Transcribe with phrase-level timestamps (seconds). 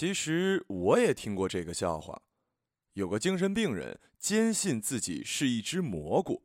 [0.00, 2.22] 其实我也听过这个笑话，
[2.92, 6.44] 有个精神病人坚信自己是一只蘑菇，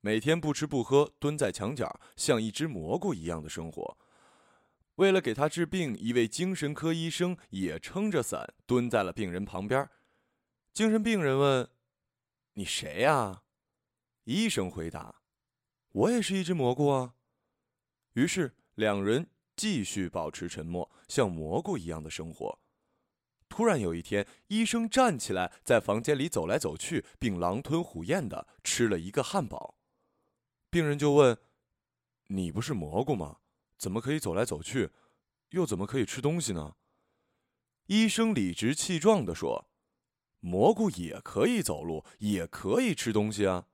[0.00, 3.98] 每天不吃不喝，蹲在墙角，像一只蘑菇一样的生活。
[4.94, 9.90] 为了给他治病，一位精神科医生也撑着伞蹲在了病人旁边。
[10.72, 11.68] 精神病人问
[12.54, 13.42] ：“你谁呀？”
[14.22, 15.22] 医生回答
[15.90, 17.16] ：“我也是一只蘑菇啊。”
[18.14, 22.61] 于是两人继续保持沉默，像蘑菇一样的生活。
[23.52, 29.76] 突然有一天，医生站起来，在房间里走来走去，并狼吞虎咽的吃了一个汉堡。
[30.70, 31.36] 病人就问
[32.28, 33.40] ：“你不是蘑菇吗？
[33.76, 34.88] 怎么可以走来走去，
[35.50, 36.76] 又怎么可以吃东西呢？”
[37.88, 39.68] 医生理直气壮的说
[40.40, 43.66] ：“蘑菇也可以走路，也可以吃东西啊。”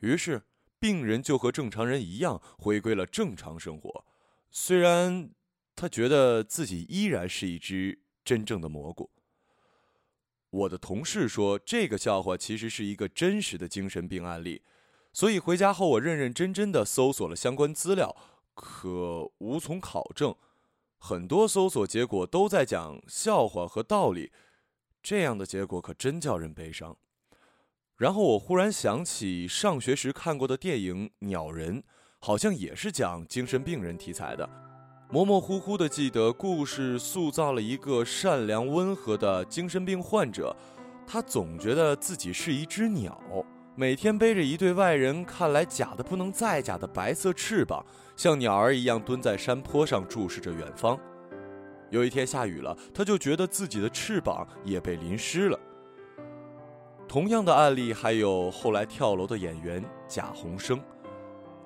[0.00, 0.44] 于是，
[0.78, 4.06] 病人就和正常人一样，回归了正常生活。
[4.50, 5.34] 虽然
[5.76, 8.04] 他觉得自己依然是一只。
[8.24, 9.10] 真正的蘑菇。
[10.50, 14.62] 我的同事说，这个笑话其实是一个真实的精神病案例，
[15.12, 18.16] 所以回家后我认认真真的搜索了相关资料，
[18.54, 20.34] 可无从考证。
[20.98, 24.32] 很多搜索结果都在讲笑话和道理，
[25.02, 26.96] 这样的结果可真叫人悲伤。
[27.96, 31.82] 然后我忽然想起上学时看过的电影《鸟人》，
[32.18, 34.69] 好像也是讲精神病人题材的。
[35.12, 40.54] 模模糊糊的记得，故事塑造了一个善良温和的精神病患者。
[41.04, 43.20] 他总觉得自己是一只鸟，
[43.74, 50.96] 每天背着一对外人看来假的不能再假的白色翅膀，像鸟儿一样蹲在山坡上注视着远方。
[51.90, 55.58] 有一天下雨了，他就觉得自己的翅膀也被淋湿了。
[57.08, 60.80] 同样的案例还有后来跳楼的演员贾宏声，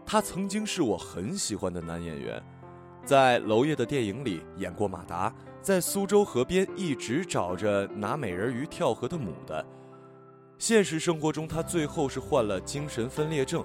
[0.07, 2.43] 他曾经是我很喜欢的男演员。
[3.05, 9.63] 在娄烨的电影里演过马达，在苏州河边一直找着拿美人鱼跳河的牡丹。
[10.57, 13.63] 现实生活中，他最后是患了精神分裂症。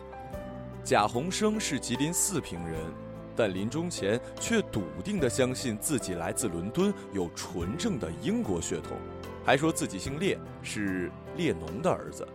[0.84, 2.78] 贾宏声是吉林四平人，
[3.34, 8.97] 但临终前却笃定地相信自己来自伦敦，有纯正的英国血统，
[9.46, 12.28] 还说自己姓列，是列侬的儿子。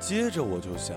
[0.00, 0.96] 接着我就想。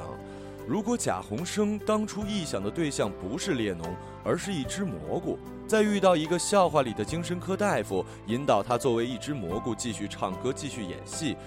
[0.67, 5.37] 如果贾宏声当初臆想的对象不是列侬，而是一只蘑菇，
[5.67, 11.37] 在遇到一个笑话里的精神科大夫，引导他作为一只蘑菇继续唱歌、继续演戏，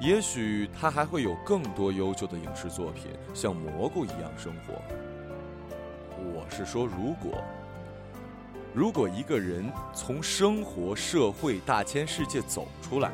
[0.00, 4.74] 也许他还会有更多优秀的影视作品，像蘑菇一样生活。
[6.34, 7.40] 我是说，如果，
[8.74, 9.64] 如果一个人
[9.94, 13.12] 从生活、社会、大千世界走出来。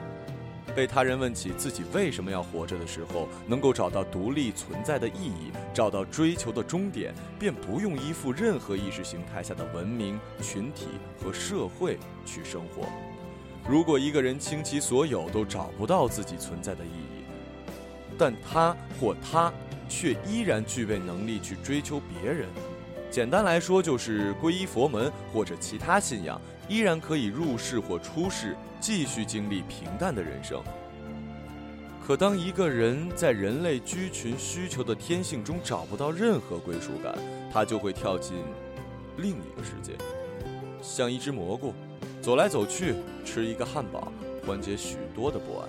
[0.71, 10.87] 被他人问起自己为什么要活着的时候，能够找到独立存在的意义，找到追求的终点，便不用依附任何意识形态下的文明群体
[11.23, 12.89] 和社会去生活。
[13.69, 17.25] 如果一个人倾其所有都找不到自己存在的意义，
[18.17, 19.53] 但他或她
[19.89, 22.49] 却依然具备能力去追求别人。
[23.11, 28.57] 简单来说，就是皈依佛门或者其他信仰，依然可以入世或出世。
[28.81, 30.59] 继续经历平淡的人生。
[32.03, 37.15] 可当一个人在人类居群需求的天性中找不到任何归属感，
[37.53, 38.39] 他就会跳进
[39.19, 39.93] 另一个世界，
[40.81, 41.75] 像一只蘑菇，
[42.23, 44.11] 走来走去，吃一个汉堡，
[44.47, 45.69] 缓解许多的不安。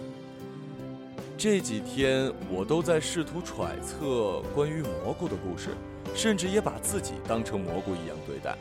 [1.37, 5.71] 这几天我都在试图揣测关于蘑菇的故事，
[6.15, 8.57] 甚至也把自己当成蘑菇一样对待。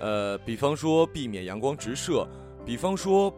[0.00, 2.26] 呃，比方说避免阳光直射，
[2.64, 3.32] 比方说。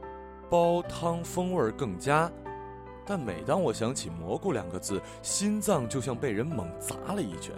[0.51, 2.33] 煲汤风味更佳，
[3.05, 7.55] 但每当我想起“蘑菇”两个字，心脏就像被人猛砸了一拳。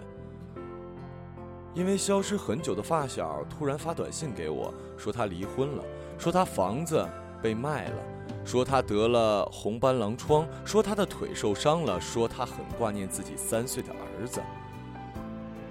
[1.73, 5.83] 因为消失很久的发小突然发短信给我，说他离婚了，
[6.17, 7.07] 说他房子
[7.41, 8.03] 被卖了，
[8.43, 14.41] 说他得了红斑狼疮，说他的腿受伤了，说他很挂念自己三岁的儿子。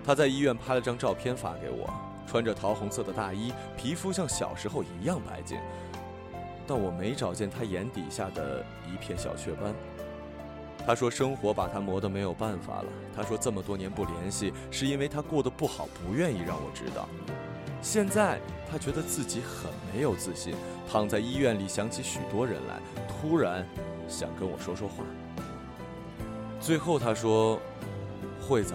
[0.02, 1.86] 他在医院拍了张照片发给我，
[2.30, 5.58] 穿着桃红色的大衣，皮肤像小时候一样白净。
[6.64, 9.74] 但我没找见他眼底下的一片小雀斑。
[10.86, 12.84] 他说生活把他磨得没有办法了。
[13.16, 17.08] 他说这么多年不联系，是因为他过得不好，不愿意让我知道。
[17.82, 18.38] 现在
[18.70, 20.54] 他觉得自己很没有自信，
[20.88, 22.78] 躺在医院里想起许多人来，
[23.08, 23.66] 突然
[24.06, 25.02] 想跟我说说话。
[26.60, 27.58] 最后他说
[28.40, 28.74] ：“惠子，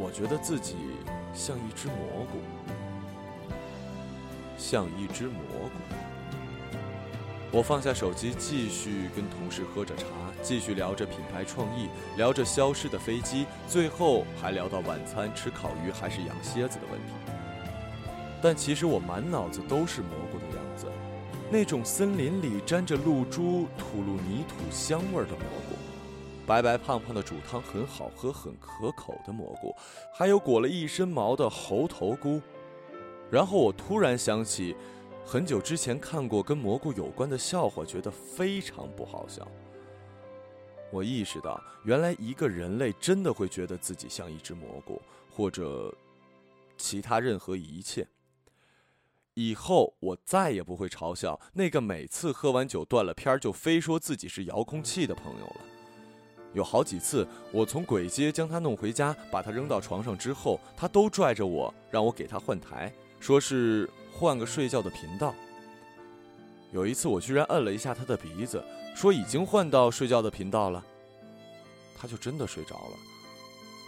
[0.00, 0.76] 我觉得自己
[1.34, 2.38] 像一只蘑菇，
[4.56, 5.94] 像一只蘑菇。”
[7.52, 10.06] 我放下手机，继续跟同事喝着茶，
[10.40, 17.12] 继续聊着品牌创意，聊着消失的飞机，最后还聊到晚餐吃烤鱼还是养蝎子的问题。
[18.40, 20.86] 但其实我满脑子都是蘑菇的样子，
[21.50, 25.59] 那种森林里沾着露珠、吐露泥土香味的蘑菇，
[26.50, 29.72] 白白胖胖的煮汤很好喝、很可口的蘑菇，
[30.12, 32.42] 还有裹了一身毛的猴头菇。
[33.30, 34.74] 然后我突然想起，
[35.24, 39.46] 很久之前看过跟蘑菇有关的笑话，觉得非常不好笑。
[40.90, 45.00] 我意识到，原来一个人类真的会觉得自己像一只蘑菇，
[45.30, 45.94] 或者
[46.76, 48.04] 其他任何一切。
[49.34, 55.79] 以后我再也不会嘲笑那个每次喝完酒断了片就非说自己是遥控器的朋友了。
[56.52, 65.34] 有好几次，我从鬼街将他弄回家，把他扔到床上之后，他都拽着我让我给他换台，说是换个睡觉的频道。
[66.72, 68.64] 有一次，我居然摁了一下他的鼻子，
[68.94, 70.84] 说已经换到睡觉的频道了，
[71.96, 72.96] 他就真的睡着了。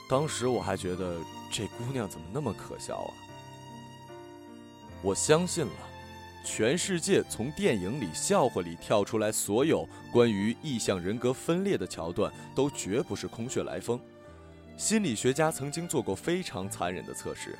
[0.08, 1.16] 当时我还觉得
[1.50, 3.10] 这姑娘怎么那么可笑啊！
[5.02, 5.72] 我相信了，
[6.44, 13.98] 全世界从电影里、笑话里跳出来，所有关于异向人格分裂的桥段，都绝不是空穴来风。
[14.76, 17.56] 心理学家曾经做过非常残忍的测试，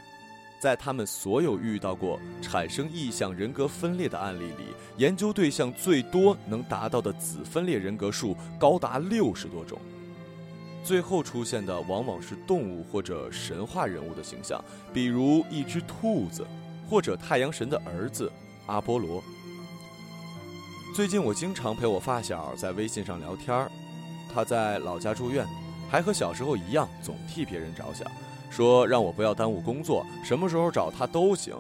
[0.61, 9.79] 在他们所有遇到过产生异向人格分裂的案例里，研究对象最多能达到的子分裂人格数高达六十多种。
[10.83, 14.63] 最后出现的往往是动物或者神话人物的形象，
[14.93, 16.47] 比如一只兔子。
[16.91, 18.31] 或者太阳神的儿子
[18.67, 19.23] 阿波罗。
[20.95, 23.67] 最近我经常陪我发小在微信上聊天
[24.33, 25.47] 他在老家住院，
[25.91, 28.07] 还和小时候一样总替别人着想，
[28.51, 31.55] 说让我不要耽误工作，什么时候找他都行。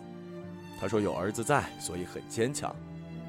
[0.80, 2.74] 他说有儿子在，所以很坚强。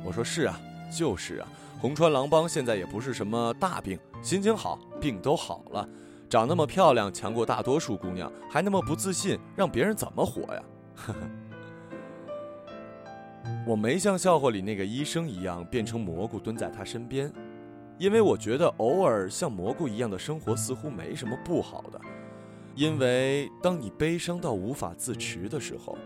[0.04, 0.60] 我说是啊，
[0.96, 1.48] 就是啊。
[1.80, 5.88] 红川狼帮现在也不是什么大病，心情好，病都好了。
[6.30, 10.64] 长那么漂亮，强过大多数姑娘，还那么不自信，让别人怎么活呀？
[10.96, 11.20] 呵呵。
[13.66, 17.32] 我没像笑话里那个医生一样变成蘑菇蹲在他身边，
[17.98, 22.00] 因为我觉得偶尔像蘑菇一样的生活似乎没什么不好的。
[22.76, 25.98] 因为当你悲伤到无法自持的时候，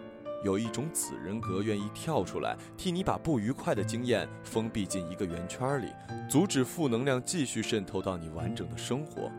[0.44, 5.88] 有一种子人格愿意跳出来，替你把不愉快的经验封闭进一个圆圈里，
[6.30, 9.32] 阻止负能量继续渗透到你完整的生活。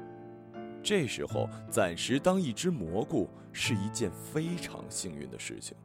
[0.82, 5.76] 这时候，暂时当一只蘑菇是一件非常幸运的事情。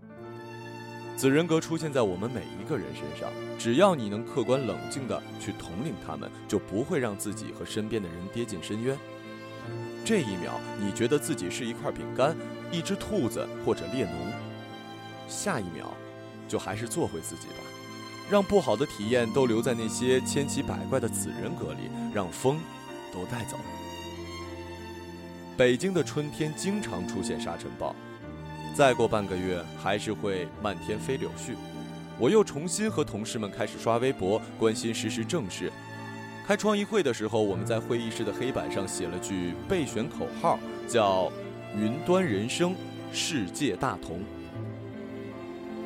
[1.16, 8.98] 子人格出现在我们每一个人身上，只要你能客观冷静地去统领他们，就不会让自己和身边的人跌进深渊。
[10.04, 12.36] 这一秒，你觉得自己是一块饼干、
[12.72, 14.34] 一只兔子或者列侬；
[15.30, 15.94] 下一秒，
[16.48, 17.64] 就还是做回自己吧，
[18.30, 22.60] 让不好的体验都留在那些千奇百怪的子人格里，让风
[23.14, 23.56] 都带走。
[25.56, 27.96] 北京的春天经常出现沙尘暴。
[28.74, 31.54] 再过半个月，还是会漫天飞柳絮。
[32.18, 35.72] 我又重新和同事们开始刷微博，关心时事政事。
[36.46, 41.32] 开创意会的时候，我们在会议室的黑板上写了句备选口号，叫
[41.78, 42.76] “云端人生，
[43.12, 44.20] 世界大同”。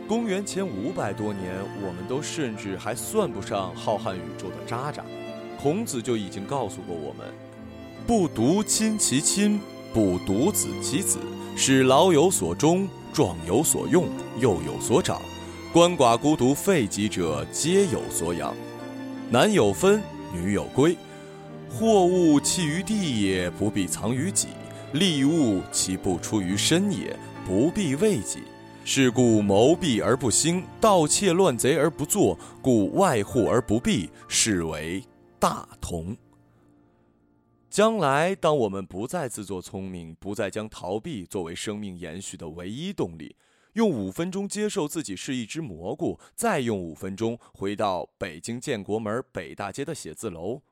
[0.07, 5.03] 公元前五百多年，我们都甚至还算不上浩瀚宇宙的渣渣，
[5.61, 7.27] 孔子就已经告诉过我们
[8.07, 9.59] ：“不独亲其亲，
[9.93, 11.19] 不独子其子。”
[11.59, 14.07] 使老有所终，壮有所用，
[14.39, 15.19] 幼有所长，
[15.73, 18.53] 鳏寡孤独废疾者皆有所养。
[19.31, 19.99] 男有分，
[20.31, 20.95] 女有归。
[21.67, 24.49] 货物弃于地也，不必藏于己；
[24.93, 28.43] 利物其不出于身也，不必为己。
[28.85, 35.03] 是故谋闭而不兴，盗窃乱贼而不作，故外户而不闭，是为
[35.39, 36.15] 大同。
[37.77, 43.35] 将来，当我们不再自作聪明，不再将逃避作为生命延续的唯一动力，
[43.73, 50.63] 用五分钟接受自己是一只蘑菇，再用五分钟回到北京建国门北大街的写字楼，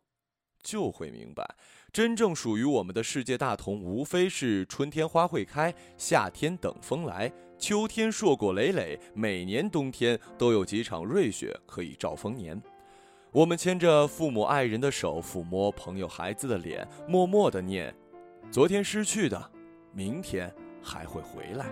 [0.63, 1.47] 就会明白，
[1.93, 12.59] 真正属于我们的世界大同，无非是春天花会开，夏天等风来，秋天硕果累累，每年冬天都有几场瑞雪可以兆丰年。
[13.35, 17.93] 我们牵着父母爱人的手，抚摸朋友孩子的脸，默默的念：
[18.49, 19.51] 昨天失去的，
[19.91, 20.49] 明天
[20.81, 21.65] 还会回来。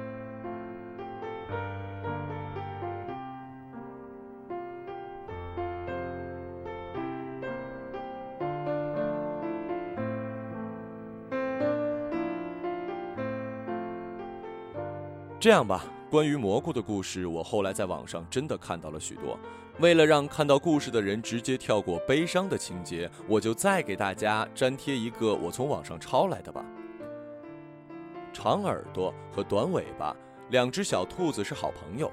[15.40, 15.93] 这样吧。
[16.14, 19.36] 关于蘑菇的故事，我后来在网上真的看到了许多。
[19.80, 26.64] 为了让看到故事的人直接跳过悲伤的情节，我就再给大家粘贴一个我从网上抄来的吧。
[28.32, 30.16] 长耳朵和短尾巴
[30.52, 32.12] 两只小兔子是好朋友，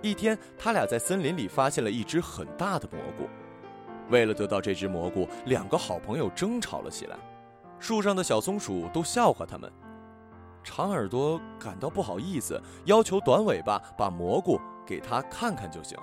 [0.00, 3.28] 一天，他俩在森林里发现了一只很大的蘑菇。
[4.08, 7.16] 为了得到这只蘑菇，两个好朋友争吵了起来。
[7.78, 9.70] 树上的小松鼠都笑话他们。
[10.68, 15.98] 长耳朵感到不好意思，要求短尾巴把蘑菇给他看看就行。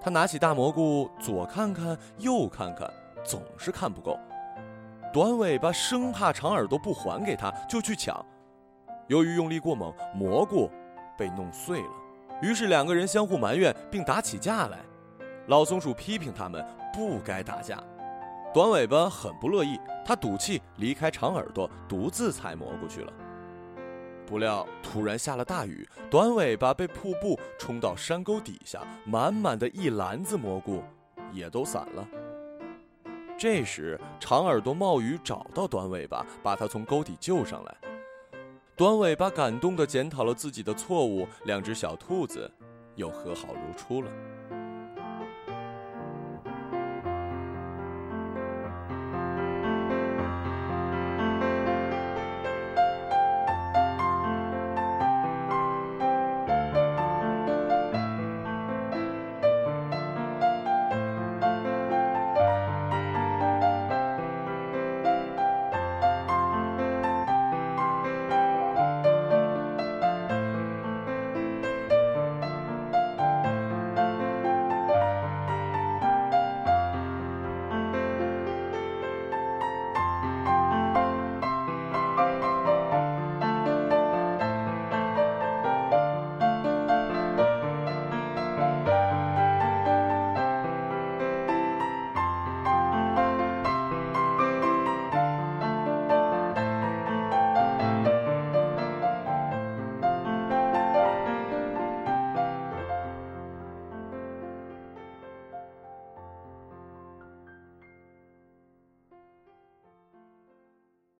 [0.00, 2.88] 他拿起大蘑菇，左看看，右看看，
[3.24, 4.16] 总是看不够。
[5.12, 8.24] 短尾巴生怕长耳朵不还给他，就去抢。
[9.08, 10.70] 由于用力过猛，蘑菇
[11.18, 11.90] 被弄碎了。
[12.40, 14.78] 于是两个人相互埋怨，并打起架来。
[15.48, 17.76] 老松鼠批评他们不该打架。
[18.54, 23.12] 短尾巴很不乐意，他赌气离开长耳朵，独自采蘑菇去了。
[24.30, 30.84] 不料突然下了大雨，短尾巴被瀑布冲到山沟底下，满满的一篮子蘑菇
[31.32, 32.06] 也都散了。
[33.36, 37.76] 这时，长耳朵冒雨找到短尾巴，把他从沟底救上来。
[38.76, 42.48] 短尾巴感动地检讨了自己的错误，两只小兔子
[42.94, 44.12] 又和好如初了。